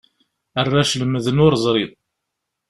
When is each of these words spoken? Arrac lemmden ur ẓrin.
Arrac 0.59 0.91
lemmden 0.99 1.41
ur 1.45 1.53
ẓrin. 1.63 1.91